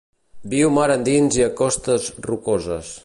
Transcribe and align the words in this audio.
Viu 0.53 0.71
mar 0.77 0.87
endins 0.93 1.37
i 1.41 1.45
a 1.49 1.51
costes 1.63 2.09
rocoses. 2.29 2.95